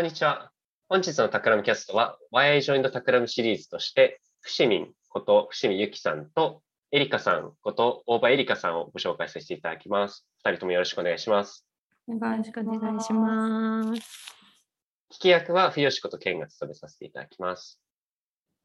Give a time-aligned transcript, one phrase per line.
[0.00, 0.50] こんにちは。
[0.88, 10.26] 本日のタクラムキャストは Why I Joined タクラムシリーズとして、伏見こと伏見ゆきさんとエリカさんこと大場エリカさんをご紹介させていただきます。
[10.42, 11.66] 二人ともよろしくお願いします。
[12.08, 12.44] お願い
[13.02, 14.00] します。
[15.12, 17.78] 聞き役は冬吉こと健が務めさせていただきます。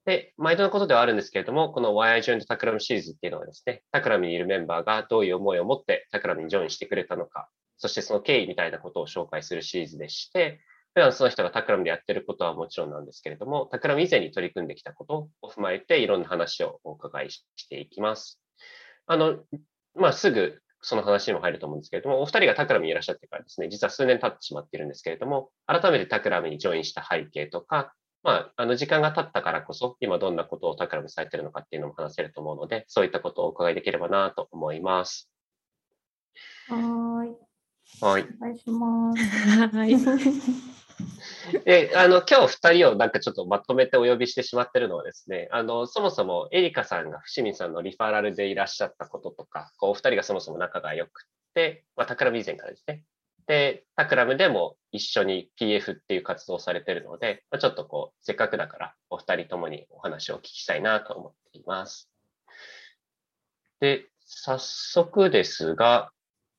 [0.06, 10.62] で、毎度のことではあるんですけれども、この Why I Joined タクラムシリーズっていうのはですね、タクラムにいるメンバーがどういう思いを持ってタクラムにジョインしてくれたのか、そしてその経緯みたいなことを紹介するシリーズでして、
[10.96, 18.40] 普段その人がタクラムでやってることはもちろんなんですけれども、タクラム以前に取り組んできたことを踏まえていろんな話をお伺いしていきます。
[19.06, 19.40] あの、
[19.94, 27.94] まあ、すぐその話にも入ると思うんですけれども、お二人がタクラムにいらっしゃってからですね、実は数年経ってしまっているんですけれども、改めてタクラムにジョインした背景とか、
[28.24, 35.30] まあ、あの時間が経ったからこそ、今どんなことをタクラムされているのかっていうのも話せると思うので、そういったことをお伺いできればなと思います。
[36.70, 37.36] はーい。
[38.02, 38.28] はい。
[38.42, 39.76] お願いします。
[39.76, 40.75] はい。
[41.66, 51.12] で、あの、今日二人をなんかちょっとまとめてお呼びしてしまってるのはですね、あの、そもそもエリカさんが伏見さんのリファラルでいらっしゃったこととか、こう、お二人がそもそも仲が良くっ
[51.54, 53.04] て、まあ、タクラム以前からですね。
[53.48, 62.10] で、タクラムでも一緒に PF っていう活動をされてるので、まあ、ちょっとこう、せっかくだから、お二人ともにお話をお聞きしたいなと思っています。
[63.80, 66.12] で、早速ですが、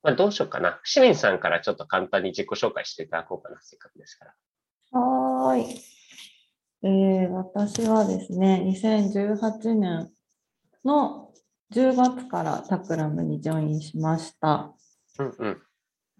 [0.02, 0.78] まあ、どうしようかな。
[0.84, 4.34] 伏見さんからちょっと簡単に自己紹介していただこうかな、せっかくですから。
[5.46, 5.80] はーい。
[6.82, 10.10] えー、私はですね、2018年
[10.84, 11.30] の
[11.72, 14.74] 10月からタクラムにジョインしました。
[15.20, 15.62] うんうん。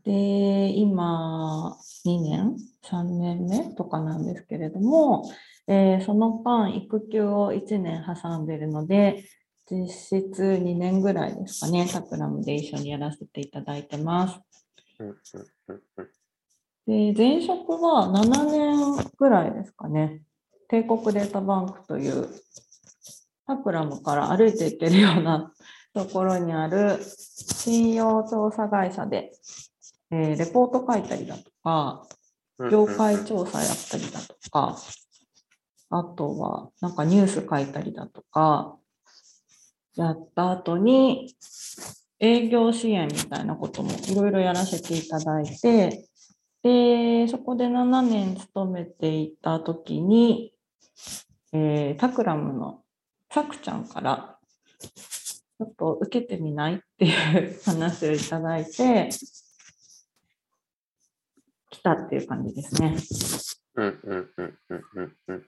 [0.05, 5.29] で、今、2年 ?3 年目とかなんですけれども、
[5.67, 9.25] えーその間、育休を1年挟んでるので、
[9.69, 14.41] 実質2年ぐらいですかね、タクラムで一緒にやらせていただいてます。
[15.01, 15.17] うんうん
[15.69, 16.16] うんうん
[16.87, 20.23] で、前職は7年ぐらいですかね。
[20.69, 22.29] 帝国データバンクという、
[23.47, 25.53] タクラムから歩いていけるような
[25.95, 29.33] ところにある信用調査会社で、
[30.11, 32.17] えーレポート書いたりだとか、うん
[32.71, 34.79] 業界調査やったりだとか、
[35.91, 38.79] あとはなんかニュース書いたりだとか、
[39.95, 41.35] やった後に
[42.19, 46.07] 営業支援みたいなこともいろいろやらせていただいて、
[46.67, 50.53] で、そこで7年勤めていた時に、
[51.53, 52.83] えータクラムの
[53.31, 54.37] さくちゃんから、
[54.81, 59.11] ちょっと受けてみないっていう話をいただいて、
[61.71, 62.97] 来たっていう感じですね。
[63.77, 65.47] うんうんうんうんうんうん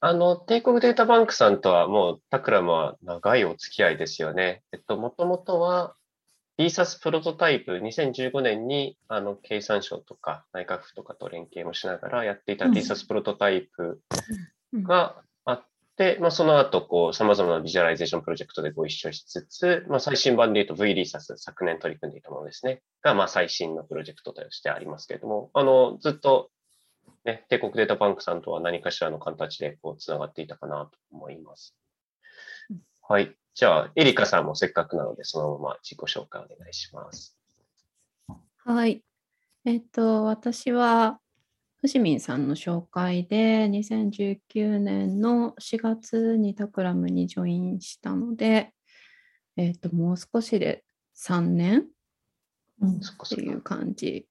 [0.00, 4.62] あの、帝国データバンクさんとはもうタクラムは長いお付き合いですよね。
[4.72, 5.96] えっと、もともとは
[6.58, 14.00] DSAS プロトタイプ2015年にあの経産省とか内閣府とかと連携もしながらやっていたうん DSAS プロトタイプ
[14.72, 15.64] うんがあっ
[15.96, 22.82] て、まあ、その後こう様々なビジュアライゼーションプロジェクトでご一緒しつつ、まあ、最新版で言うと V-RESAS 昨年取り組んでいたものですね。
[23.02, 26.50] が、まあ、最新のプロジェクトとしてありますけれども、あの、ずっと
[27.26, 31.74] ね、帝国データバンクさんとは何かしらの形でこうつながっていたかなと思います。
[33.02, 33.36] はい。
[33.56, 37.38] じゃあ、エリカさんもせっかくなので、そのまま自己紹介お願いします。
[38.58, 39.02] はい。
[39.64, 41.18] えっと、私は、
[41.78, 48.74] 伏見さんの紹介で、2019年の4月にタクラムにジョインしたので、
[49.56, 50.84] えっと、もう少しで
[51.16, 51.86] 3年
[52.82, 54.26] うんそっていう感じ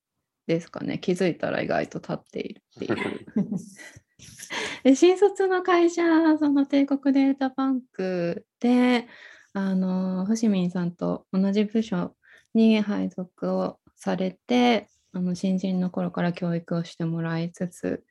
[0.46, 1.00] ですかね。
[1.00, 3.25] 気づいたら意外と経っているっていう。
[4.84, 6.03] で新卒の会社、
[6.38, 9.08] その帝国データバンクで、
[9.53, 12.16] あの、伏見さんと同じ部署
[12.54, 18.04] に配属をされて、あの新人の頃から教育をしてもらいつつ、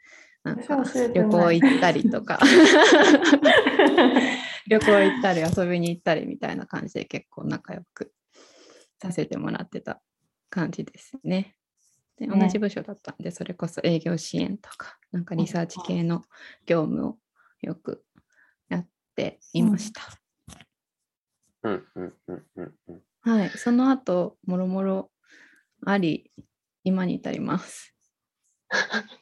[0.42, 0.82] なんか
[1.14, 2.38] 旅行行ったりとか、
[4.66, 8.12] 旅行行ったり遊びに行ったりみたいな感じで結構仲良く
[9.00, 10.00] させてもらってた
[10.48, 11.56] 感じですね。
[12.18, 16.22] でね同じ部署だったんで、それこそ営業支援とか、なんかリサーチ系の
[16.66, 17.18] 業務を
[17.62, 18.04] よく
[18.68, 20.02] やっていました。
[21.64, 23.02] うんうんうんうんうん。
[23.22, 25.10] はい、その後、もろもろ
[25.86, 26.30] あり、
[26.84, 27.94] 今に至ります。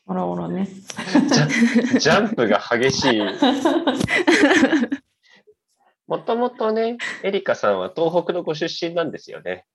[0.07, 0.67] おらおらね。
[0.67, 3.21] ジャジャンプが激しい。
[6.07, 9.67] もともとね、エリカさんは東北のご出身なんですよね。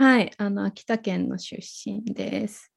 [0.00, 2.72] はい、あの秋田県の出身です。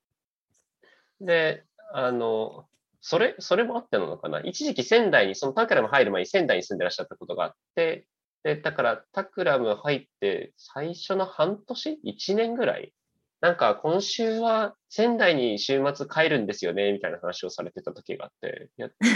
[1.21, 2.65] で、あの、
[2.99, 4.41] それ、それもあってなのかな？
[4.41, 8.07] 一時期仙台に、そのタクラム入る前に仙台に住んでらっしゃったことがあって、
[8.43, 12.93] で、だからタクラム入って最初の半年 ?1 年ぐらい？
[13.39, 18.69] なんか今週は仙台に週末帰るんですよね、みたいな話をされてた時があって、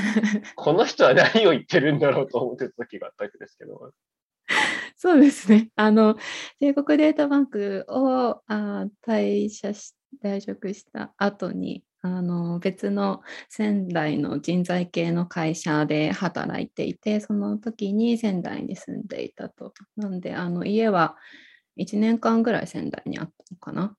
[0.55, 3.91] この人は何を言ってるんだろうと思ってた時があったわけですけど。
[4.99, 5.69] そうですね。
[5.75, 6.15] あの、
[6.59, 19.71] 帝国データバンクをあ退社し、退職した後に、あの、別の仙台の人材系の会社で働いていて、その時に仙台に住んでいたと。
[19.97, 21.15] なんで、あの、家は
[21.75, 23.95] 1年間ぐらい仙台にあったのかな？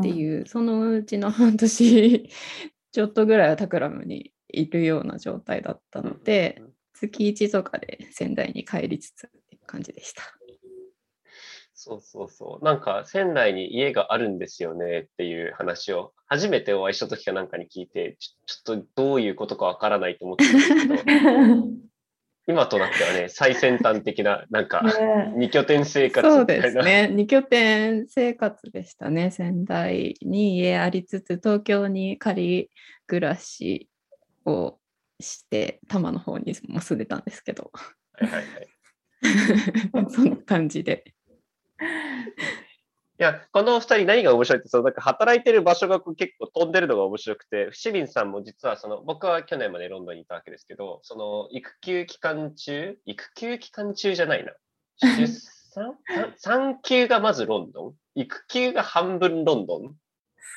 [0.00, 2.30] っていう、そのうちの半年
[2.92, 6.62] ちょっとぐらいはタクラムにいるような状態だったので、
[6.94, 9.30] 月1とかで仙台に帰りつつ
[9.64, 10.22] 感じでした。
[11.74, 12.64] そうそうそう。
[12.64, 20.52] なんか仙台に家があるんですよねっていう話を初めてお会いした時かなんかに聞いて、ちょっとどういうことかわからないと思ってた
[20.84, 21.68] んですけど、
[22.46, 26.62] 今となってはね、最先端的な、なんか、ね二拠点生活そうみたいな。
[26.62, 27.08] ですね。
[27.10, 29.30] 二拠点生活でしたね。
[29.30, 32.70] 仙台に家ありつつ、東京に仮
[33.06, 33.88] 暮らし
[34.44, 34.78] を
[35.20, 37.70] して、多摩の方にも住んでたんですけど、
[38.12, 38.73] はいはいはい。
[40.10, 41.14] そんな感じで。
[43.16, 54.52] いや、この二人何が面白いって、そのなんか働いてる場所が結構飛んでるのが面白くて、伏見さんも実はその、僕は去年までロンドンにいたわけですけど、その育休期間中、育休期間中じゃないな。
[55.16, 55.96] 出産？
[56.38, 57.94] 産休がまずロンドン？
[58.16, 59.94] 育休が半分ロンドン？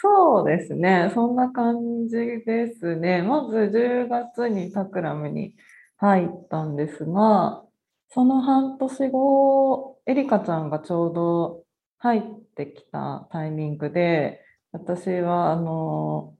[0.02, 3.22] そうですね、そんな感じですね。
[3.22, 5.54] まず10月にタクラムに
[5.98, 7.64] 入ったんですが、
[8.10, 11.64] その半年後、エリカちゃんがちょうど
[11.98, 12.22] 入っ
[12.56, 16.36] てきたタイミングで、私はあの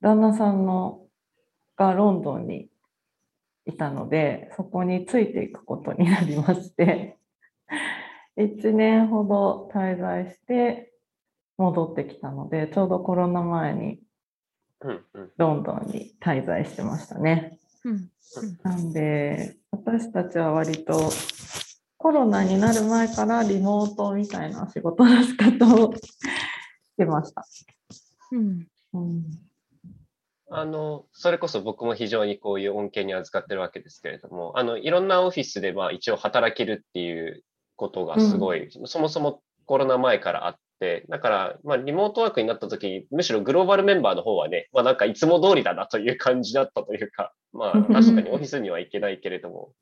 [0.00, 1.06] 旦那さんの
[1.76, 2.68] がロンドンに
[3.66, 7.18] いたので、そこについていくことになりまして、
[8.38, 10.92] 1年ほど滞在して、
[11.58, 14.00] 戻ってきたので、ちょうどコロナ前に。
[15.38, 17.58] ロンドンに滞在してましたね。
[17.86, 18.10] うん。
[18.64, 21.10] なんで、私たちは割と
[21.96, 26.02] コロナになる前からリモートみたいな仕事の仕方をし
[26.96, 27.46] てました。
[28.32, 28.66] うん。
[28.92, 29.24] うん、
[30.50, 37.44] あの、それこそ僕も非常にこういう恩恵に預かってるわけですけれども、あの、いろんなオフィスでまあ一応働けるっていう
[37.76, 40.60] ことがすごい、そもそもコロナ前からあって、
[41.08, 49.72] だから、まあリモートワークになった時に、むしろグローバルメンバーの方はね、まあなんかいつも通りだなという感じだったというか、 まあ確かにオフィスには行けないけれども、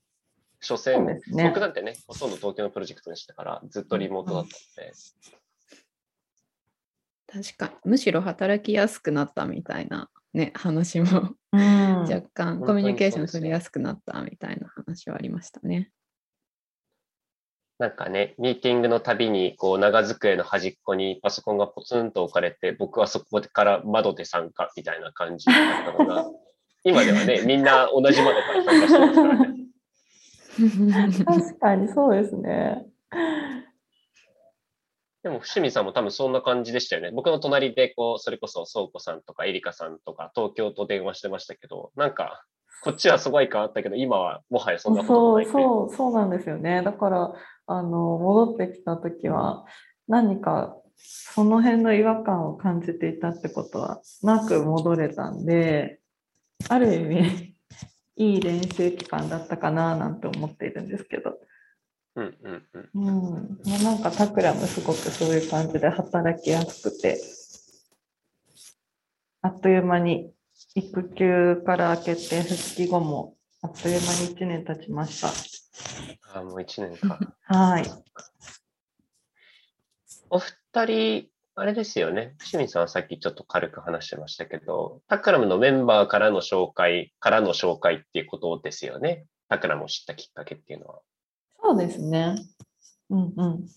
[0.60, 1.20] 所詮、ね。
[1.48, 4.92] 僕なんてね、ほとんど東京のプロジェクトでしたから、ずっとリモートだったので、
[7.26, 11.60] 確かに、むしろ働きやすくなったみたいな、ね、話もうん。
[12.08, 15.90] 若干コミュニケーション取りやすくなったみたいな話はありましたね。
[17.78, 26.30] なんかね、ミーティングのたびに、こう、長机の端っこにパソコンがポツンと置かれて、僕はそこから窓で参加みたいな感じだったのが、
[26.84, 29.64] 今ではね、みんな同じ窓から参加してますからね。
[31.24, 32.86] 確かにそうですね。
[35.24, 37.10] でも、伏見さんも多分そんな感じでしたよね。
[37.10, 42.44] 僕の隣で、こう、それこそ、倉庫さんとか、エリカさんとか、東京と電話してましたけど、なんか、
[42.82, 46.82] こっちはすごい変わったけど、今はもはやそんなことないというそうそうなんですよね。
[46.82, 47.32] だから
[47.66, 49.64] あの戻ってきた時は
[50.08, 56.00] 何かその辺の違和感を感じていたってことはなく戻れたんで、
[56.68, 57.54] ある意味
[58.16, 61.38] いい練習期間だったかななんて思っているんですけど、
[62.16, 62.90] うんうんうん。
[62.94, 67.20] うん、もうなんかタクラムすごくそういう感じで働きやすくて、
[69.42, 70.32] あっという間に
[70.74, 75.63] 育休から明けて復帰後もあっという間に1年経ちました。
[76.32, 77.18] あもう一年か。
[77.44, 77.84] はい。
[80.30, 82.36] お二人、あれですよね。
[82.40, 89.26] 清水さんはさっきちょっと軽く話してましたけど、タクラムのメンバーからの紹介、からの紹介っていうことですよね。
[89.48, 91.00] タクラムを知ったきっかけっていうのは。
[91.62, 92.36] そうですね。
[93.10, 93.68] うんうん。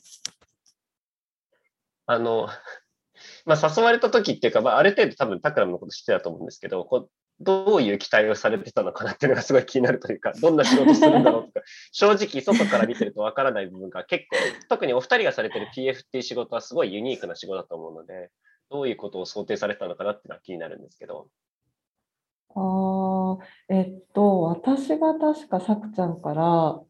[2.08, 2.48] あの、
[3.46, 14.38] まあ、誘われた時っていうか、まあ、ある程度多分タクラムのこと知ってたと思うんですけど、こうどういう期待をされてたのかなっていうのがすごい気になるというか、どんな仕事するんだろうとか、 正直外から見てるとわからない部分が結構、
[14.70, 18.32] 特にお二人がされてる PF っていう仕事はすごいユニークな仕事だと思うので、
[18.70, 21.27] どういうことを想定されてたのかなっていうのは気になるんですけど。
[22.56, 26.82] ああ、えっと、私が確かさくちゃんから、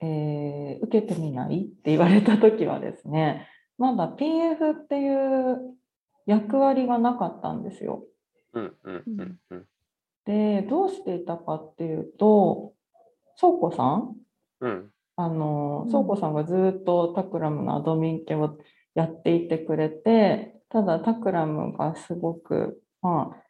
[0.00, 3.48] えー受けてみないって言われた時はですね、
[3.78, 5.76] まだ PF っていう
[6.26, 8.04] 役割がなかったんですよ。
[8.54, 9.66] うんうんうんうん。
[10.24, 12.72] で、どうしていたかっていうと、
[13.40, 14.16] 倉庫さん？
[14.60, 14.90] うん。
[15.16, 18.58] あのう、ん倉庫さんがずっとタクラムのアドミン系を
[18.94, 23.42] やっていてくれてただタクラムがすごくまあ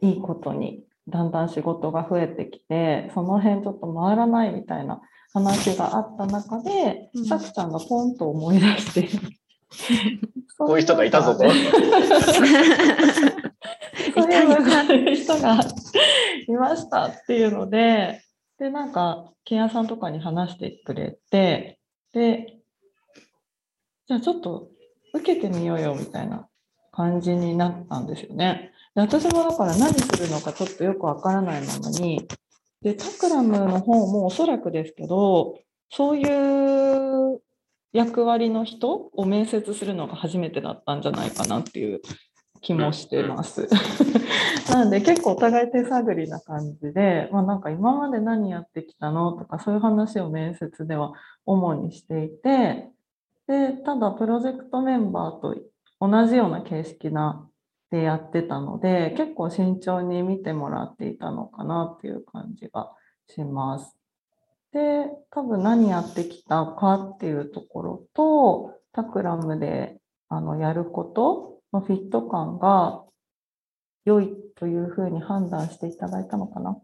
[0.00, 5.00] いいことにだんだん仕事が増えてきてその辺ちょっと回らないみたいな
[5.32, 7.24] 話があった中で、うん。
[7.26, 9.08] さくちゃんがポンと思い出して
[10.58, 11.44] こういう人がいたぞと
[14.12, 15.60] そういえばこうい人が
[16.46, 18.22] いましたっていうので、
[18.58, 21.78] で、なんか、ケンヤさんとかに話してくれて、
[22.12, 22.58] で、
[24.06, 24.68] じゃあちょっと
[25.14, 26.48] 受けてみようよみたいな
[26.92, 28.72] 感じになったんですよね。
[28.94, 32.26] で私もだから何するのかちょっとよくわからないままに、
[32.82, 35.58] で、タクラムの方もおそらくですけど、
[35.90, 37.40] そういう
[37.92, 42.00] 役割の人を面接するのが初めてだったんじゃないかなっていう
[42.60, 43.68] 気もしてます。
[44.70, 51.12] なので結構お互い手探りな感じで、まあ、なんか今まで何やってきたのとかそういう話を面接では
[51.46, 52.88] 主にしていて
[53.48, 55.56] でただプロジェクトメンバーと
[56.00, 57.46] 同じような形式な
[57.90, 62.92] でやってたので結構慎重に見てもらっていたのかなっていう感じが
[63.26, 63.96] します。
[64.72, 69.96] で多分何やってきたかっていうところとタクラムで
[70.28, 73.02] あのやることのフィット感が
[74.04, 76.76] 良いというふうに判断していただいたのかな？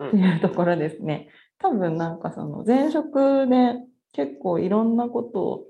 [0.00, 1.28] うんっていうところですね。
[1.58, 3.74] 多分なんかその前職で
[4.12, 5.64] 結構いろんなことを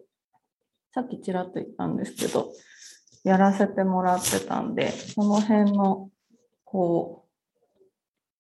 [0.93, 2.51] さっきちらっと言ったんですけど
[3.23, 6.11] やらせてもらってたんでその辺の
[6.65, 7.27] こ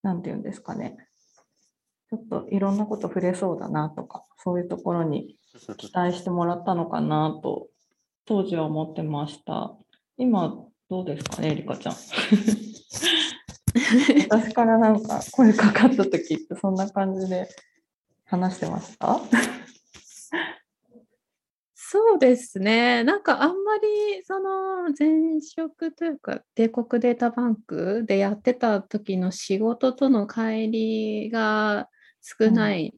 [0.02, 0.96] うなんていうんですかね
[2.10, 5.36] ちょっといろんなこと触れそうだなとかそういうところに
[5.76, 7.68] 期待してもらったのかなと
[8.24, 9.74] 当時は思ってました。
[10.16, 10.54] 今
[10.88, 11.94] どうですかね、えりかちゃん。
[14.30, 17.48] 私からなんか声かかった時ってそんな感じで
[18.24, 19.20] 話してました？
[21.74, 23.04] そうですね。
[23.04, 31.88] なんかあんまりその前職というか帝国データバンクでやってた時の仕事との乖離が
[32.20, 32.94] 少ない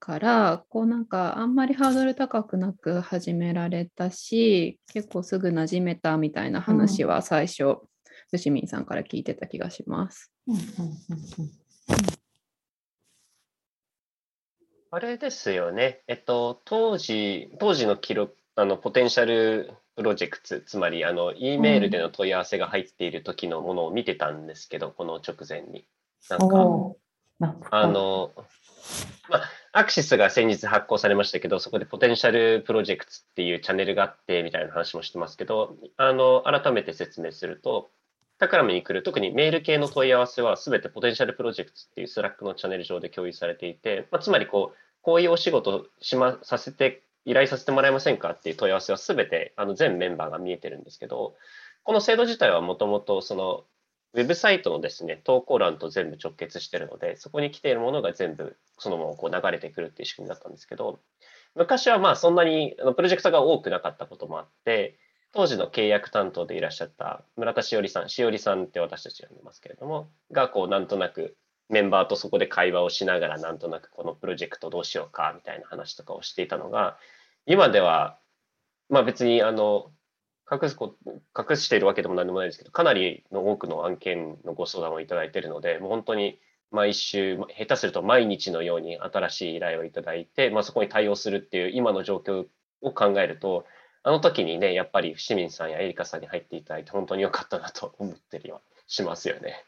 [0.00, 7.76] から、こうなんかあんまりハードル高くなく始められたし、結構すぐ馴染めたみたいな話は最初、
[8.32, 10.32] ルシミンさんから聞いてた気がします。
[10.48, 10.68] うんうんうん
[11.38, 11.50] うん
[14.92, 16.02] あれですよね。
[16.08, 25.86] えっと、当時、当時の記録、あの、ポテンシャルプロジェクト、つまり、あの、E メールでの問い合わせが入っている時のものを見てたんですけど、この直前に。
[26.28, 28.32] なんかあの、
[29.28, 37.90] まあ、アクシスが先日発行されましたけど、そこでポテンシャルプロジェクトっていうチャンネルがあってみたいな話もしてますけど、あの、改めて説明すると、
[38.38, 51.34] タクラムに来る特にメール系の問い合わせは全てポテンシャルプロジェクトっていうスラックのチャンネル上で共有されていて、まあ、つまりこう、こういうお仕事しま、させて、依頼させてもらえませんかっていう問い合わせは全てあの全メンバーが見えてるんですけど、
[51.84, 53.64] この制度自体はもともとその
[54.12, 61.00] ウェブサイトのですね、投稿欄と全部直結してるので、そこに来ているものが全部そのままこう流れてくるっていう仕組みだったんですけど、
[61.54, 64.98] 昔はまあそんなにあのプロジェクトが多くなかったこともあって、
[65.32, 71.36] 当時の契約担当でいらっしゃった村田しおりさん、しおりさんって私たち呼んでますけれども、がこうなんとなく
[71.68, 76.98] メンバーとそこで会話をしながらなんとなくこのプロジェクトどうしようかみたいな話とかをしていたのが、
[77.46, 78.18] 今では
[78.88, 79.92] まあ別にあの
[80.50, 80.96] 隠すこ
[81.38, 86.40] 隠しているわけでも何でもないですけど、かなりの多くの案件のご相談をいただいているので、もう本当に
[86.70, 92.46] 毎週、下手すると毎日のように新しい依頼をいただいて、まあ、そこに対応するっていう今の状況
[92.80, 93.64] を考えると、
[94.02, 99.64] あの時にね、やっぱり伏見さんやエリカさんに入っていただいて本当に良かったなと思ってるよしますよね。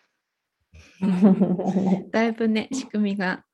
[2.10, 3.44] だいぶね、仕組みが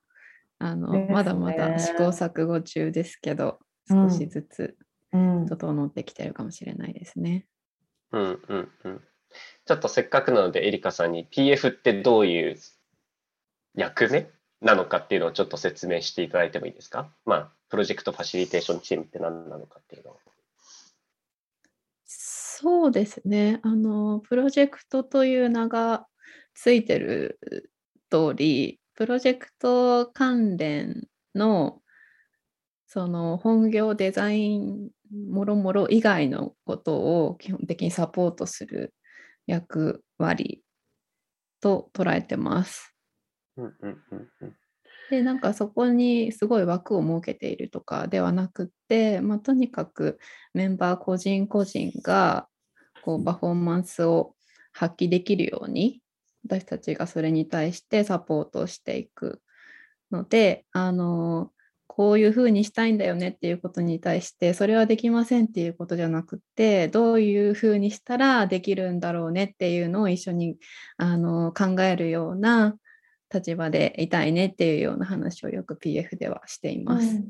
[0.57, 1.07] あの、ね。
[1.09, 4.77] まだまだ試行錯誤中ですけど、うん少しずつ。
[4.79, 7.45] うん整ってきてるかもしれないですね。
[8.11, 9.01] うんうんうん。
[9.65, 12.57] ちょっとせっかくなのでエリカさんに PF ってどういう
[13.75, 14.29] 役目
[14.61, 17.11] なのかっていうのをちょっと説明していただいてもいいですか？
[17.25, 20.19] まあ、プロジェクトファシリテーションチームって何なのかっていうのを。
[22.05, 23.59] そうですね。
[23.63, 26.07] あの、プロジェクトという名が
[26.55, 27.39] ついてる
[28.09, 31.81] 通り、プロジェクト関連の
[32.85, 38.93] その本業デザインもろもろ以外のことを基本的にサポートする
[39.47, 40.63] 役割
[41.61, 42.95] と捉えてます。
[43.57, 44.55] うんうんうんうん。
[45.09, 50.19] でなんかそこにすごい枠を設けているとかではなくって、まあ、とにかく
[50.53, 52.47] メンバー個人個人が
[53.01, 54.35] こうパフォーマンスを
[54.71, 56.01] 発揮できるように
[56.45, 59.41] 私たちがそれに対してサポートをしていく
[60.11, 61.51] のであの
[61.99, 70.55] こういうふうにしたいんだよねっていうことに対してそれはできませんっていうことじゃなくってどういうふうにしたらできるんだろうねっていうのを一緒に
[70.95, 72.77] あの考えるような
[73.29, 77.21] 立場でいたいねっていうような話をよく PF ではしています。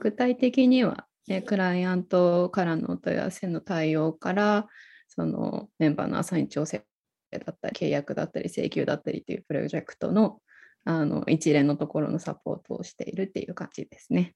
[0.00, 4.66] 具体的には、ね、クライアントからのお問い合わせの対応から
[5.06, 6.84] そのメンバーのアサイン調整
[7.30, 10.40] だったり契約だったり請求だったりっていうプロジェクトの
[10.84, 14.34] あの一連のところのサポートをしているっていう感じですね。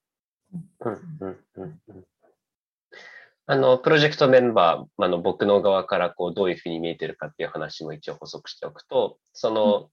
[0.80, 2.04] うんうんうんうん
[3.50, 9.88] あの、プロジェクトメンバー、あの、僕の側からこう、どういうふうに見えてるかっていう話も一応補足しておくと、その、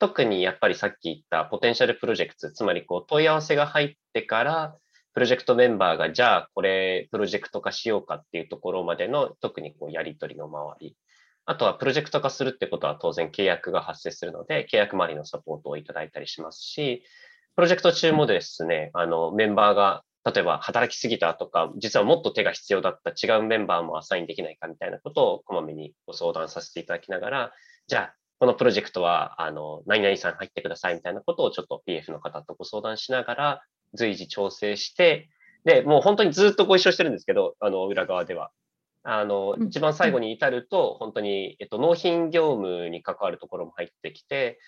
[0.00, 4.76] 特にやっぱりさっき言ったポテンシャルプロジェクト、つまりこう、問い合わせが入ってから、
[5.14, 10.96] プロジェクトメンバーが、じゃあ、これ、プロジェクト化しようかっていうところまでの、特にこう、やり取りの周り。
[11.48, 17.04] あとは、プロジェクト化するってことは当然契約が発生するので、契約周りのサポートをいただいたりしますし、
[17.54, 27.52] プロジェクト中もですね、あの、メンバーが、例えば働きすぎたとか、実はもっと手が必要だった違うメンバーもアサインできないかみたいなことをこまめにご相談させていただきながら、
[27.86, 33.62] じゃあ、このプロジェクトは、あの、何々さん入ってくださいみたいなことをちょっと PF の方とご相談しながら、
[33.94, 35.28] 随時調整して、
[35.64, 38.50] で、もう本当にずっとご一緒してるんですけど、あの、裏側では。
[39.08, 39.68] あのう、ん。
[39.68, 44.58] 一番最後に至ると、本当に、えっと、納品業務に関わるところも入ってきて、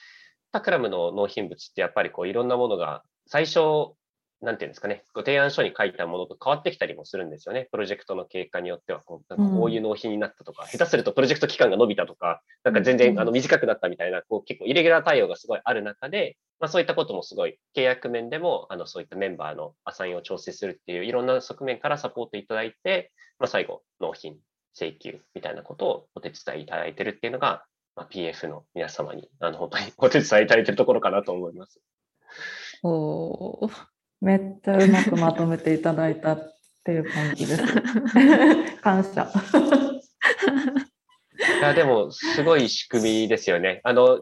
[0.53, 3.95] タクラムの納品物ってやっぱりこういろんなものが最初、
[4.41, 7.69] なんていうんですかね、ご提案書に書いたものと変わってきたりもするんですよね。
[7.73, 24.37] プロジェクトの経過によってはこう、なんかこういう納品になったとか、下手するとプロジェクト期間が伸びたとか、なんか全うん然あの短くなったみたいな、こう結構イレギュラー対応がすごいある中で、まあそういったこともすごい契約面でも、あのそういったメンバーのアサインを調整するっていういろんな側面からサポートいただいて、まあ最後、納品、
[24.75, 27.65] 請求みたいなことをお手伝いいただいてるっていうのが、
[27.97, 31.81] まあ、PF の皆様にあの本当にお手伝いいただいてるところかなと思います。
[32.85, 37.63] おーめっちゃうまくまとめていただいたっていう感じです。
[38.83, 39.31] 感謝。
[41.59, 43.81] いや、でも、すごい仕組みですよね。
[43.85, 44.21] あの、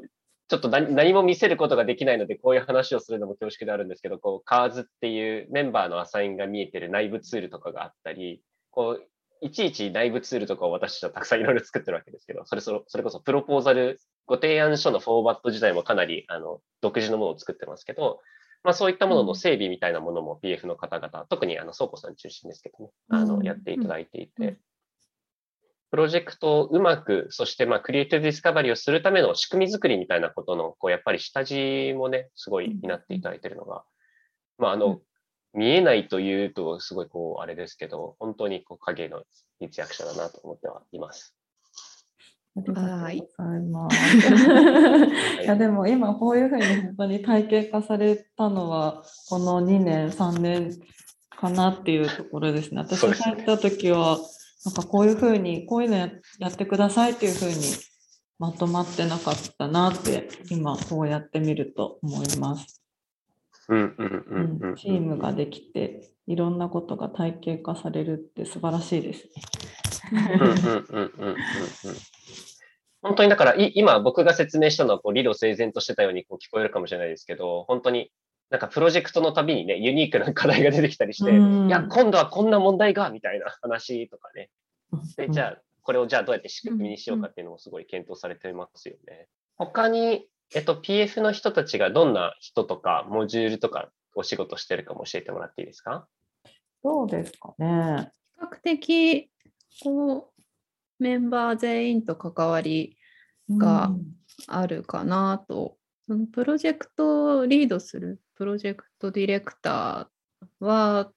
[0.48, 9.08] ちょっと何何も見せることができないので、こういう話をするのも恐縮であるんですけど、こう、カーズっていうメンバーのアサインが見えてる内部ツールとかがあったり、こう、
[9.40, 18.20] いちいち内部ツールとかを私たちはたくさんいろいろ作ってるわけですけど、それそれそれこそプロポーザル、ご提案書のフォーマット自体もかなりあの独自のものを作ってますけど、
[18.66, 23.44] まあそういったものの整備みたいなものも PF の方々、特にあの倉庫さん中心ですけどね、あのうん。
[23.44, 24.58] やっていただいていて、うん。
[25.92, 33.84] プロジェクトをうまく、そしてまあクリエイティブディスカバリーをするための仕組み作りみたいなことの、こうやっぱり下地もね、すごい担っていただいているのが、
[34.58, 34.86] まああの
[35.54, 39.22] うん、見えないというとすごいこうあれですけど、本当にこう影の
[39.60, 41.35] 立役者だなと思ってはいます。
[42.56, 43.22] ありがとうござい
[43.70, 45.42] ます。
[45.42, 50.70] い いやでも今こういうふうに本当に体系化されたのはこの2年3年
[51.38, 52.80] かなっていうところですね。
[52.80, 54.18] 私が入った時は
[54.64, 57.54] なんかこういうふうにこういうのややってくださいっていうふうに
[58.38, 62.82] まとまってなかったなって今こうやってみると思います。
[63.68, 64.74] うん。
[64.76, 69.30] チームができていろんなことが体系化されるって素晴らしいですね。
[73.02, 78.10] 本当にだから、い今僕が説明したのはこう理路整然としてたようにこう聞こえるかもしれないですけど、本当に
[78.50, 84.50] なんかプロジェクトのたびにね、ユニークな課題が出てきたりして、うんいや、今度はこんな問題が、みたいな話とかね。
[85.16, 89.28] で、じゃあ、これをじゃあどうやって仕組みにしようかっていうのもすごい検討されてますよね。
[89.56, 96.06] 他に、えっと、PF の人たちがどんな人とか、モジュールとかお仕事してるかも教えてもらっていいですか
[96.84, 98.12] どうですかね。
[98.38, 99.30] 比較的
[99.82, 100.42] こう
[101.02, 102.96] メンバー全員と関わり
[103.50, 104.16] がうん
[104.48, 111.10] あるかなと、そのプロジェクトをリードするプロジェクトディレクターは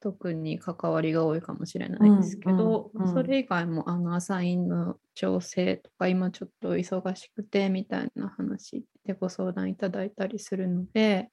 [0.00, 3.14] 特に関わりが多いかもしれないですけど、うんうんうん。
[3.14, 11.30] それ以外もあのアサインの調整とか今ちょっと忙しくてみたいな話でご相談いただいたりするので、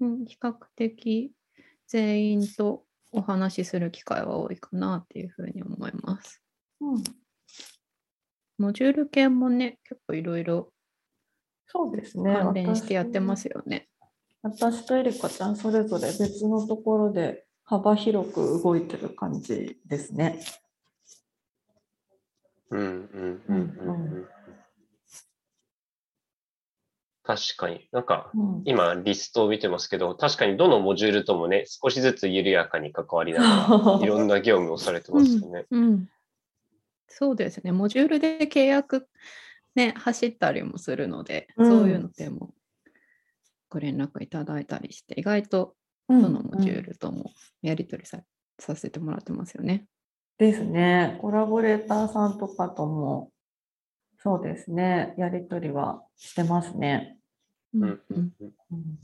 [0.00, 1.30] うん、比較的
[1.86, 6.42] 全員とお話しする機会は多いかなっていうふうに思います。
[6.80, 7.02] うん
[8.58, 10.72] モジュール系もね、結構いろいろ
[11.66, 12.34] そうですね。
[12.34, 13.88] 関連してやってますよね。
[14.42, 20.40] 私とエリカちゃんそれぞれ別のところで幅広く動いてる感じですね。
[22.70, 24.28] うんうんうんうんうん。
[27.28, 27.86] 確かに。
[27.92, 35.66] なんか、うん今リストを見てますけど、確かにどのモジュールともね、少しずつ緩やかに関わりながら、 いろんな業務をされてますよね。
[35.70, 36.08] うん、
[37.06, 37.70] そうですね。
[37.70, 39.08] モジュールで契約、
[39.74, 42.54] ね、走ったりもするので、うんそういうのでも
[43.68, 45.74] ご連絡いただいたりして、意外と
[46.08, 48.22] うんどのモジューうんルともやり取りさ,、
[48.58, 49.84] させてもらってますよね。
[50.38, 51.18] ですね。
[51.20, 53.30] コラボレーターさんとかとも、
[54.16, 55.14] そうですね。
[55.18, 57.17] やり取りはしてますね。
[57.74, 58.98] うんうんうん。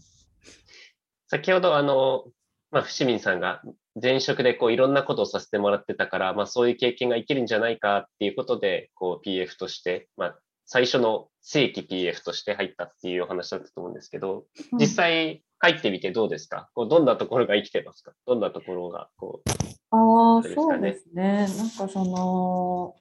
[1.29, 2.24] 先ほど、あの、
[2.70, 3.62] まあ、伏見さんが
[4.00, 16.70] 前職でこういろんなことをさせてもらってたから、まあ、そういう経験が生きるんじゃないかっていうことで、こう PF として、まあ、最初の正規 PF として入ったっていうお話だったと思うんですけど、実際入ってみてどうですか？
[16.74, 18.12] こうどんなところが生きてますか？
[18.27, 19.50] どんなところがこう、
[19.90, 21.46] あそうですね。
[21.57, 22.96] なんかその、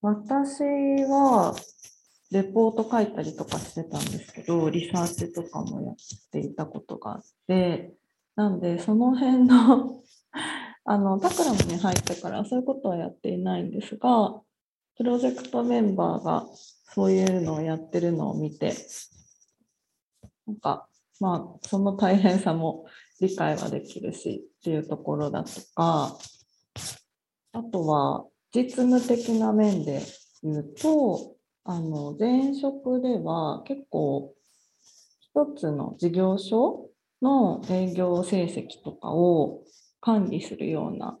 [0.00, 0.62] 私
[1.04, 1.54] は
[2.30, 5.96] レポート書いたりとかしてたんですけど、リサーチとかもやっ
[6.32, 7.92] ていたことがあって、
[8.36, 10.02] なんでその辺の
[10.86, 14.40] あの、タクラムに入ってからそういうことはやっていないんですが、
[14.96, 16.46] プロジェクトメンバーが
[16.94, 18.74] そういうのをやってるのを見て、
[20.46, 20.88] なんか、
[21.20, 22.86] まあ、その大変さも
[23.20, 26.18] 理解はできるしっていうところだとか、
[27.52, 30.02] あとは実務的な面で
[30.42, 31.33] 言うと、
[31.66, 34.34] あの前職では結構
[35.20, 36.90] 一つの事業所
[37.22, 39.62] の営業成績とかを
[40.02, 41.18] 管理するような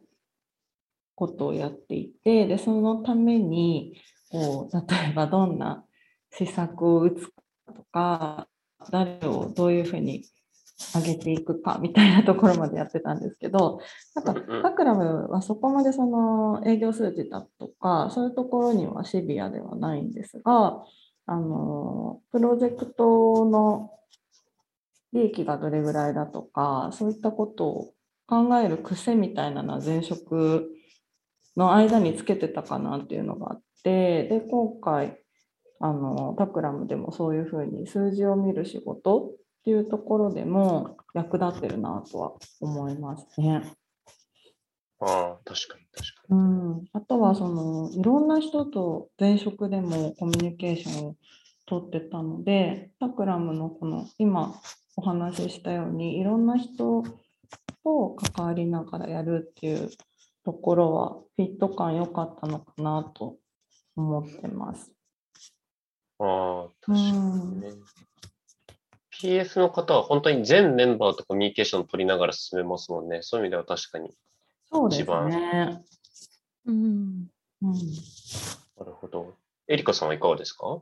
[1.14, 3.96] ことをやっていて、でそのために
[4.30, 5.82] こう例えばどんな
[6.30, 7.32] 施策を打つか
[7.74, 8.48] とか、
[8.90, 10.26] 誰をどういうふうに
[10.94, 13.80] 上げていくかみたいなところまでやってたんですけど、
[14.14, 14.62] なんかうんうん。
[14.62, 20.82] タクラムはそこまでその営業数字だとか、そういうところにはシビアではないんですが、
[21.26, 23.90] あのプロジェクトの
[25.12, 27.94] 利益がどれぐらいだとか、そういったことを
[28.26, 30.70] 考える癖みたいなのは前職
[31.56, 35.20] の間につけてたかなっていうのがあって、で、今回、
[35.80, 39.32] あのタクラムでもそういうふうに数字を見る仕事
[39.64, 43.62] っていうところでも役立ってるなとは思いますね。
[45.00, 51.16] ああ、確かに確かうん、あとはそのいろんな人と前職でもコミュニケーションを
[51.64, 54.54] 取ってたので、タクラムのこの今
[54.96, 57.02] お話ししたようにいろんな人
[57.82, 59.88] と関わりながらやるっていう
[60.44, 63.36] ところはフィット感良かったのかなと
[63.96, 64.92] 思ってます。
[66.20, 66.26] に。
[66.26, 67.60] ああ、う確かにん、
[69.22, 69.40] ね。
[69.40, 73.20] PF の方は本当に全メンバーとコミュニケーションを取りながら進めますもんね。
[73.22, 74.10] そういう意味では確かに。
[74.72, 75.84] そうです一番ね。
[76.66, 77.28] うん
[77.62, 77.74] うん
[78.76, 79.36] なるほど。
[79.68, 80.80] エリカさんはいかがですか？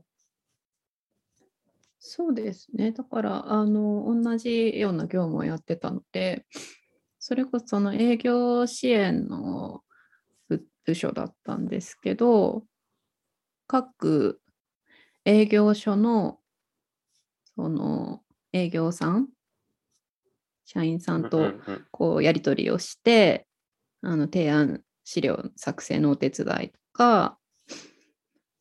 [1.99, 2.91] そうですね。
[2.91, 6.47] だから、あの、同じような業務をやってたので、
[7.21, 9.85] それこそその営業支援の
[10.49, 12.65] 部部署だったんですけど、
[13.69, 14.41] 各
[15.25, 16.41] 営業所の、
[17.57, 18.21] その
[18.53, 19.29] 営業さん、
[20.65, 21.53] 社員さんと
[21.91, 23.47] こうやり取りをして、
[24.03, 27.39] あの提案資料作成のお手伝いとか、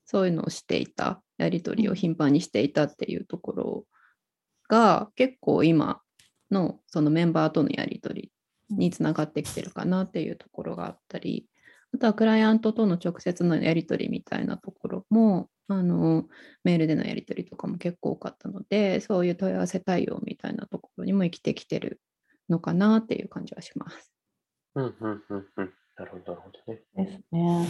[0.06, 3.86] そういうのをしていた、やり取りを頻繁にしていたっていうところ
[4.68, 6.02] が、結構今
[6.52, 8.32] のそのメンバーとのやり取
[8.70, 11.48] りにつながってきてるかなっていうところがあったり、
[11.94, 16.26] あとはクライアントとの直接のやり取りみたいなところも、あの
[16.64, 22.02] メールでのやり取りとかも結構多かったので、そういう問い合わせ対応みたいなところにも生きてきてる
[22.50, 24.12] のかなっていう感じはします。
[24.76, 25.74] うんうんうんうん。
[25.98, 26.82] なるほど、なるほどね。
[26.96, 27.68] ですね。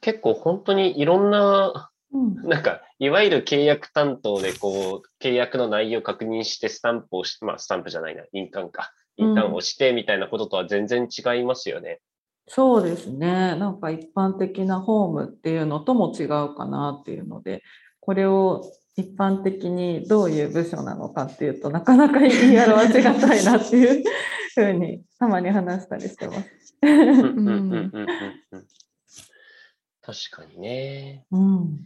[0.00, 8.92] 結構本当にいろんな、うんなんか、いわゆる契約担当で、こう、契約の内容を確認して、スタンプをして、まあ、スタンプじゃないな、印鑑か。
[9.16, 12.00] 印鑑をしてみたいなこととは全然違いますよね。
[12.48, 13.56] そうですね。
[13.56, 17.62] なんか一般的なホームっていうのとも違うかなっていうので、
[18.00, 18.64] これを
[18.96, 24.04] 一般的にどういう部署なのかっていうとなかなか言い表しがたいなっていう
[24.54, 26.78] ふうにたまに話したりしてます。
[30.02, 31.26] 確かにね。
[31.32, 31.84] うん、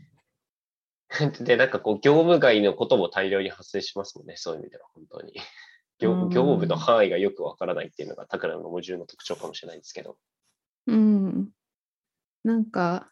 [1.41, 5.33] で、なんかこう、業務外のことも大量に発生しますもんね、そういう意味では、本当に。
[5.99, 10.17] 業うん業務の範囲がよくわからないっていうのが、タクラのモジュールの特徴かもしれないですけど。
[10.91, 11.49] うん。
[12.45, 13.11] なんか、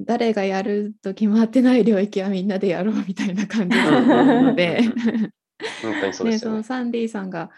[0.00, 4.80] 誰がやると決まってない領域はみんなでやろうみたいな感じなので、
[6.12, 6.62] その。
[6.62, 7.50] サンディさんが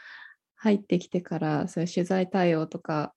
[0.57, 3.15] 入ってきてから、そういう取材対応とか、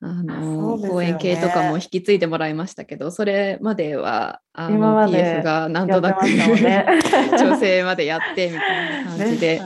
[0.00, 0.88] あそのね。
[0.88, 6.26] 講演系とかも引き継いでもらいましたけど、それまではあの今まで PF がなんとなく
[7.38, 9.62] 調整までやってみたいな感じで、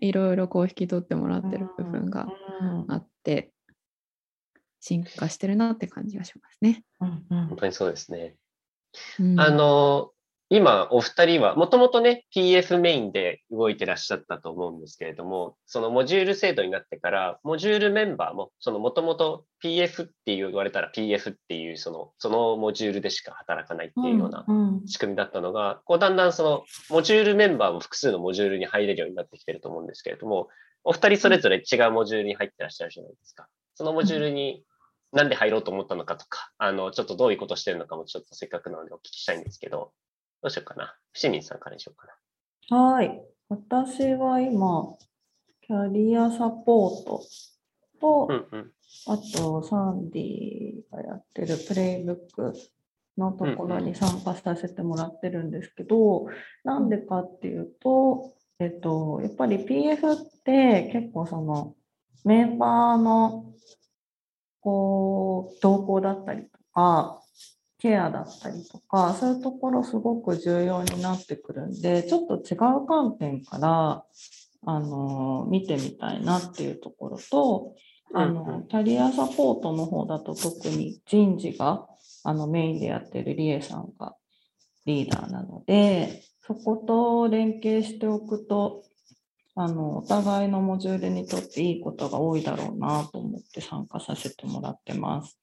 [0.00, 2.28] いろいろこう引き取ってもらってる部分が
[2.60, 2.84] うん。
[2.88, 3.52] あって、
[4.86, 6.84] 進化してるなって感じがしますね。
[7.00, 8.36] うんうん本当にそうですね。
[9.18, 10.12] うんあの、
[10.48, 30.46] 今、お二人は、もともとね、PF メインで動いてらっしゃったと思うんですけれども、そのモジュール制度になってから、モジュールメンバーも、そのもともと PF って言われたら PF っていう、その、そのモジュールでしか働かないっていうようなうん仕組みだったのが、こうだんだんそのモジュールメンバーも複数のモジュールに入れるようになってきてると思うんですけれども、
[30.84, 33.48] お二人それぞれ違うモジュールに入ってらっしゃるじゃないですか。
[33.74, 34.62] そのモジュールに
[35.16, 39.92] なんで入ろうと思ったのかとか、あの、ちょっとどういうことしてるのかもちょっとせっかくなのでお聞きしたいんですけど、
[40.42, 40.94] どうしようかな？
[41.12, 42.06] 伏見さんからにしようか
[42.70, 42.78] な。
[42.78, 43.20] はい。
[43.48, 44.94] 私は今、
[45.66, 47.22] キャリアサポート
[48.00, 48.72] と、うんうん。
[49.06, 52.52] あと、サンディがやってるプレイブック
[53.16, 56.26] のところに参加させてもらってるんですけど、
[56.62, 61.74] なんでかっていうと、えっと、やっぱり PF って結構その
[62.24, 63.46] メンバーの
[64.66, 67.20] こう動向だったりとか、
[67.78, 74.04] ケアだったりとか、そういうところすごく重要になってくるんで、ちょっと違う観点から、
[74.66, 77.76] あの、見てみたいなっていうところと、
[78.12, 81.86] あの、キャリアサポートの方だと特に人事が
[82.24, 84.16] あのメインでやってるリエさんが
[84.84, 88.82] リーダーなので、そこと連携しておくと、
[89.58, 95.38] あの、お互いのモジュールにとっていいことが多いだろうなと思って参加させてもらってます。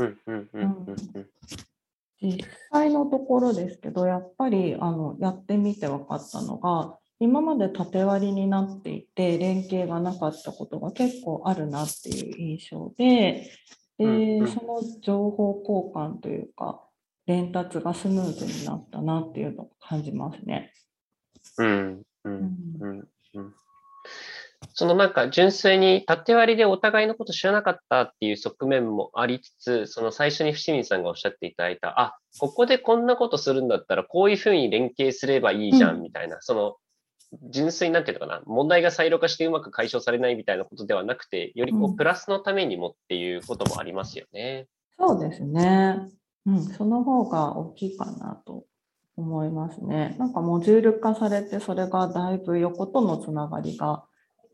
[0.00, 0.70] うんうんうんうん
[1.14, 1.26] うん。
[2.20, 13.50] 実際のところですけど、やっぱりあのやってみて分かったのが、今まで縦割りになっていて、連携がなかったことが結構あるなっていう印象で、
[14.00, 14.12] うんう
[14.42, 16.82] んでその情報交換というか、
[17.26, 20.72] 伝達がスムーズになったなっていうのを感じますね。
[21.58, 23.54] うんううんんうんうん
[24.74, 36.76] そのなんか純粋に縦割りでお互いのこと知らなかったっていう側面もありつつ、その最初に伏見さんがおっしゃっていただいた、あ、ここでこんなことするんだったらこういうふうに連携すればいいじゃうんんみたいな、その
[37.50, 44.66] 純粋になんていうのかな、問題がサイロ化してうまく解消されないみたいなことではなくて、よりこううんプラスのためにもっていうこともありますよね。
[44.98, 45.98] そうですね。
[46.46, 48.64] うん、その方が大きいかなと
[49.20, 50.16] 思いますね。
[50.18, 54.04] なんかモジュール化されて、それがだいぶ横とのつながりが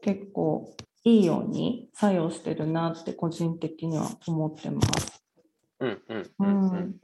[0.02, 5.22] 結構いいように作用してるなって個人的には思ってます。
[5.80, 6.96] うんうんうんうんうんうん。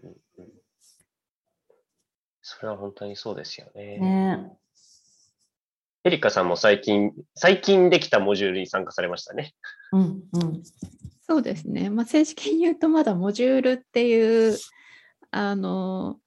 [2.43, 3.99] それは本当にそうですよね。
[3.99, 4.53] ね。
[6.05, 9.55] エリカさんも最近、最近できたモジュールに参加されましたね。
[9.93, 10.63] うんうん。
[11.29, 11.89] そうですね。
[11.89, 14.59] まあ、正式に言うとまだモジュールっていう
[15.31, 16.19] あの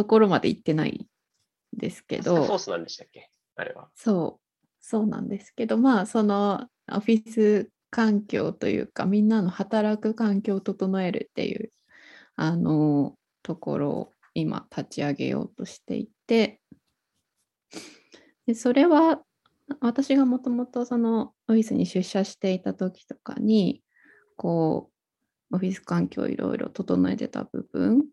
[0.00, 1.06] ところまで行ってない
[1.76, 3.30] んですけど、ースなんでしたっけ？
[3.56, 3.90] あれは。
[3.94, 11.70] そう、そうなんですけど、まあそのオフィス環境というか、みんなの働く環境を整えるっていう
[12.36, 16.62] あのところを今立ち上げようとしていて、
[18.46, 19.20] でそれは
[19.80, 23.82] 私がもともとそのオフィスに出社していた時とかに
[24.36, 24.90] こ
[25.50, 28.06] うオフィス環境をいろいろ整えてた部分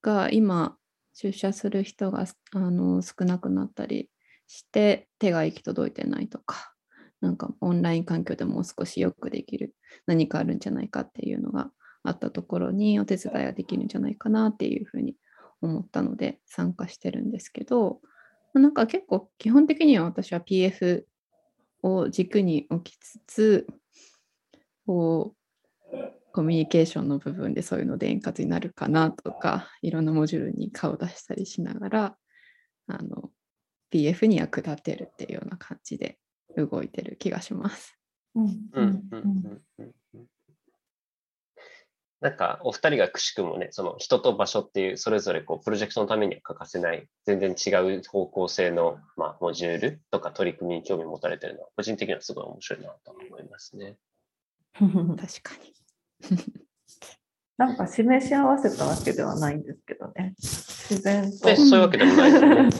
[0.00, 0.78] が今
[1.14, 4.10] 出社する人があの少なくなったり
[4.46, 6.72] して手が行き届いてないとか
[7.20, 9.74] なんかオンライン環境でもう少しよくできる
[10.06, 11.70] 何かあるんじゃないかっていうのが
[12.02, 15.14] あったところにお手伝いができるんじゃないかなっていうふうに
[15.60, 18.00] 思ったので参加してるんですけど
[18.54, 21.04] なんか結構基本的には私は PF
[21.82, 23.66] を軸に置きつつ
[24.86, 25.39] こう
[26.32, 32.16] コミュニケーションの部分でそういうので円滑になるかなとかいろんなモジュールに顔を出したりしながら
[32.86, 33.30] あの
[33.92, 36.18] PF に役立てるっていうような感じで
[36.56, 37.96] 動いてる気がします。
[38.34, 40.26] うんうんうんうんうんうん
[42.20, 53.96] なんか、お二人がくしくもね、その人と場所っていう、それぞれこう、プロジェクトのためには欠かせない、全然違う方向性の、まあ、モジュールとか取り組みに興味を持たれてるのは、個人的にはすごい面白いなと思いますね。
[54.82, 55.72] う ん確かに。
[57.56, 60.34] なんか示し合わせたわけではないんですけどね。
[60.38, 61.46] 自然と。
[61.46, 62.70] で、そういうわけでもないですね。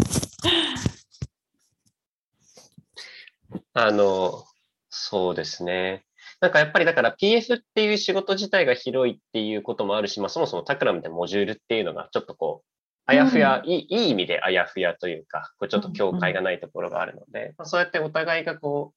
[3.74, 4.44] あの、
[4.88, 6.04] そうですね。
[6.40, 12.70] なんかやっぱりだから PF っていう仕事自体が広いっていうこともあるし、まあそもそもタクラムでモジュールっていうのがちょっとこう、
[13.04, 18.94] あやふや、いいいい意味であやふやというか、こうちょっと境界がないところがあるので、まあ、そうやってお互いがこ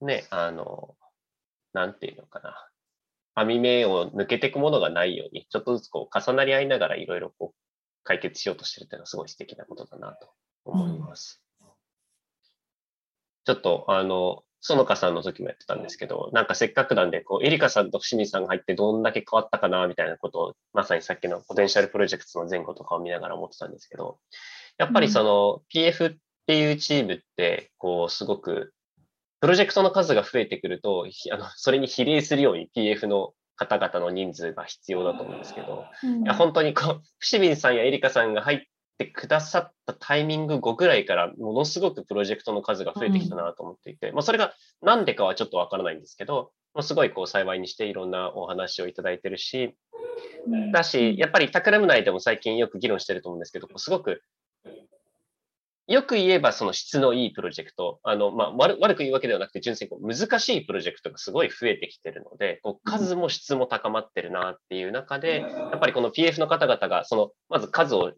[0.00, 0.96] う、ね、あの、
[1.74, 2.68] なんていうのかな。
[3.38, 7.58] 網目を抜けていくものがないように、ちょっとずつこう重なり合いながらいろいろこう
[8.04, 10.30] 解決しようとしてるっていうのはすごい素敵なことだなと
[10.64, 11.42] 思います。
[13.44, 24.18] ちょっと、あの、園香さんの時もやってたんですけど、なんかせっかくなんで、こう、エリカさんと伏見さんが入ってどんだけ変わったかな、みたいなことを、まさにさっきのポテンシャルプロジェクトの前後とかを見ながら思ってたんですけど、
[24.76, 28.74] やっぱりその PF っていうチームって、こう、すごく、
[29.40, 38.60] プロジェクトの数が増えてくると、あの それに比例するように PF の方々の人数が必要だと思うんですけど、うん、いや本当にこう、伏見さんやエリカさんが入っ
[38.98, 49.76] てくださったタイミング後ぐらいからものすごくプロジェクトの数が増えてきたなと思っていて、うん、まあ、それが何でかはちょっとわからないんですけど、まあ、すごいこう幸いにしていろんなお話をいただいてるし、
[50.72, 54.22] だし、やっぱりタクラム内でも最近よく議論してると思うんですけど、すごく
[55.88, 68.12] よく言えばその質のいいプロジェクト、あの、まあ、悪く言うわけではなくて、純粋にこう難しいプロジェクトがすごい増えてきてるので、こう数も質も高まってるなっていう中で、やっぱりこの PF の方々が、その、まず数を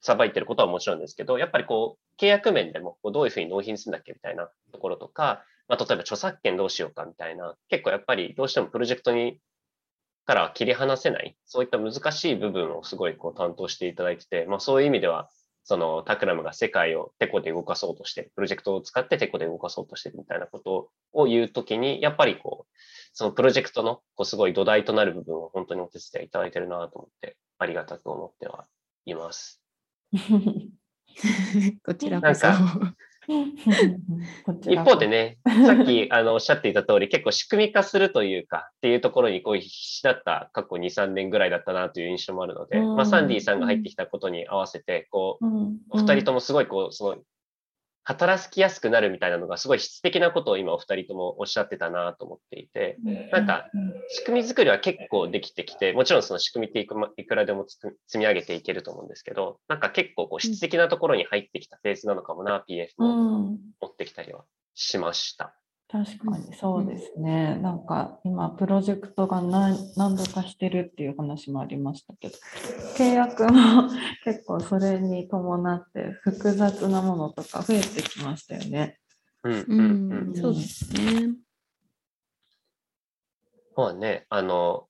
[0.00, 9.40] さばいてることはもちろんですけど、やっぱりこう、契約面でもこうどういうふうに納品するんだっけみたいなところとか、まあ、例えば著作権どうしようかみたいな、結構やっぱりどうしてもプロジェクトに
[10.24, 15.28] から切り離せない、そういった難しい部分をすごいこう担当していただいてて、まあ、そういう意味では、
[15.68, 22.74] そのタクラムが世界をテコで動かそうとして、プロジェクトを使ってテコで動かそうとしてるみたいなことを言うときに、やっぱりこう、
[23.12, 28.64] そのプロジェクトのこうすごい土台となる部分を本当にお手伝いいただいてるなと思って、ありがたく思っては
[29.04, 29.60] います。
[31.84, 32.46] こちらこそ。
[34.66, 43.58] 一方でね、さっきあのおっしゃっていた通り、結構仕組み化するというか、っていうところにこう必死だった過去2、3年ぐらいだったなという印象もあるので、まあ、サンディさん。
[43.58, 45.46] が入ってきたことに合わせて、こう、
[45.90, 47.16] お二人ともすごいこう、その
[48.08, 52.96] 働きやすくなるみたいなのがすごい質的なことを今お二人ともおっしゃってたなと思っていて、
[53.30, 53.68] なんか
[54.08, 65.54] 仕組み作りは結構できてきて、もちろんその仕組みっていくいくらでも積み上げていけると思うんですけど、なんか結構こう質的なところに入ってきたフェーズなのかもな、PF も持ってきたりはしました。
[65.90, 67.54] 確かにそうですね。
[67.56, 72.34] うん、なんか今プロジェクトが何何度かしてるっていう話もありましたけど、
[72.96, 73.88] 契約も
[74.24, 78.98] 結構それに伴って複雑なものとか増えてきましたよね。
[79.44, 81.34] うんうんうん、そうですね。
[83.74, 84.87] そうね、あの、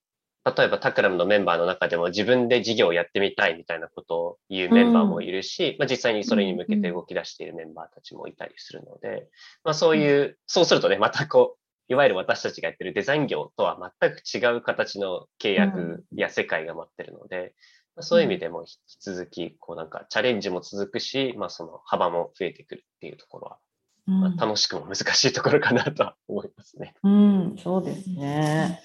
[0.57, 9.29] 例えばタクラムのメンバーの中でも自分で事業をやってみたいみたいなことを言うメンバーもいるし、うん、まあ、実際にそれに向けて動き出しているメンバーたちもいたりするので、
[9.65, 17.55] まあ、そういう、そうするとね、またこう、いわゆる私たちがやってるデザイン業とは全く違う形の契約や世界が待ってるので、
[17.97, 23.59] まあ、そういう意味でも引き続き、こうなんかチャレンジも続くし、まあその幅も増えてくるっていうところは、
[24.07, 26.95] まあ、楽しくも難しいところかなとは思いますね。
[27.03, 28.81] うん、そうですね。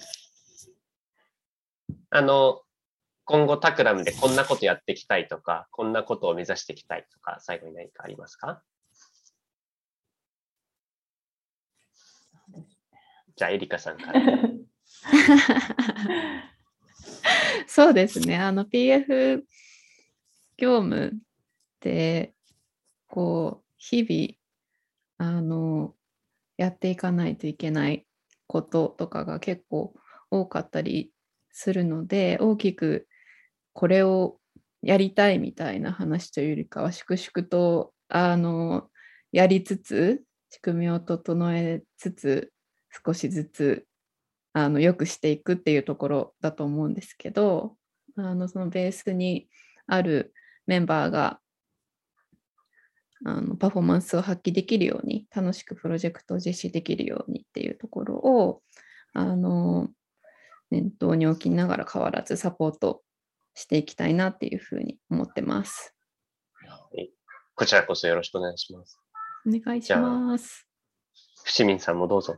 [2.15, 2.61] あの、
[3.25, 8.61] 今後タクラムでこんなことやっていきたいとか、こんなことを目指していきたいとか、最後に何かありますか？
[13.35, 14.21] じゃあ、エリカさんから。
[17.65, 18.37] そうですね。
[18.37, 19.43] あの PF
[20.57, 21.17] 業務
[21.79, 22.35] で、
[23.07, 25.95] こう、日々、あの、
[26.57, 28.05] やっていかないといけない
[28.45, 29.95] こととかが結構
[30.29, 31.11] 多かったり
[31.53, 33.07] するので大きく
[33.73, 34.39] これを
[34.81, 38.89] やりたいみたいな話というよりかは粛々とあの
[39.31, 42.51] やりつつ仕組みを整えつつ
[43.05, 43.87] 少しずつ
[44.53, 47.75] あのよくしていくっていうところだと思うんですけど
[48.17, 49.47] あのそのベースに
[49.87, 50.33] ある
[50.67, 51.39] メンバーが
[53.25, 58.61] あのパフォーマンスを発揮できるように楽しくプロジェクトを実施できるようにっていうところを
[59.13, 59.89] あの
[60.73, 63.03] 念頭に置きながら変わらずサポート
[63.53, 65.93] していきたいなっていうふうに思ってます。
[67.55, 68.99] こちらこそよろしくお願いします。
[69.47, 70.67] お願いします。
[71.45, 72.35] 伏見さんもどうぞ。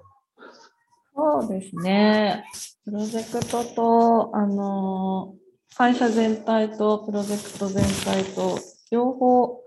[1.16, 2.44] そうですね。
[2.84, 5.36] プロジェクトと、あの、
[5.78, 8.60] 会社全体とプロジェクト全体と、
[8.92, 9.62] 両方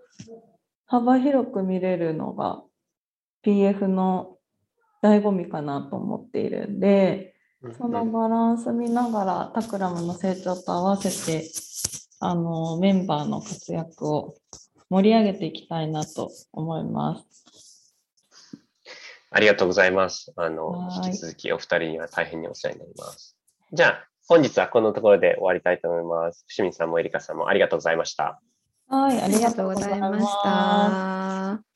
[0.87, 2.62] 幅広く見れるのが
[3.44, 4.37] PF の
[5.02, 7.35] 醍醐味かなと思っているんで、
[7.77, 11.51] そのバランス見ながらタクラムの成長と合わせて
[12.20, 14.35] あのメンバーの活躍を
[14.91, 17.95] 盛り上げていきたいなと思います。
[19.30, 20.32] ありがとうございます。
[20.37, 23.37] あの引き続きお二人には大変にお世話になります。
[23.72, 26.45] じゃあ本日はこのところで終わりたいと思います。
[26.49, 28.41] 伏見さんもエリカさんもありがとうございました。
[28.89, 31.68] はい、ありがとうございました。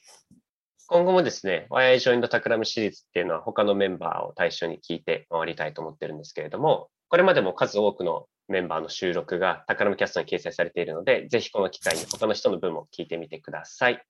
[0.93, 14.05] 今後もですね、親愛情の企むシリーズっていうのは他のメンバーを対象に聞いて回りたいと思ってるんですけれども、これまでも数多くのメンバーの収録がタクラムキャストに掲載されているので、ぜひこの機会に他の人の分も聞いてみてください。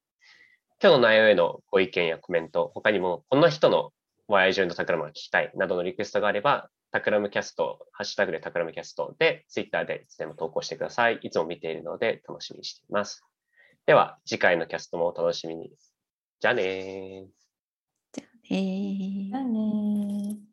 [0.83, 3.93] 今日の内容へのご意見やコメント、他にもこんな人の
[4.27, 11.21] 親愛情のタクラムが聞きたいなどのリクエストがあれば、タクラムキャスト、ハッシュタグでタクラムキャストで、ツイッターでいつでも投稿してください。
[11.23, 13.25] いつも見ているので楽しみにしています。
[13.87, 15.71] では、次回のキャストもお楽しみに。
[16.43, 17.29] じゃあね
[18.13, 20.52] じゃあねじゃあね